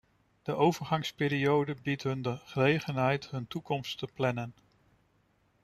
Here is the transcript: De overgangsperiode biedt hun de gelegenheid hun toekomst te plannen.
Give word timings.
De 0.41 0.53
overgangsperiode 0.55 1.75
biedt 1.81 2.03
hun 2.03 2.21
de 2.21 2.39
gelegenheid 2.45 3.27
hun 3.29 3.47
toekomst 3.47 3.97
te 3.97 4.07
plannen. 4.13 4.53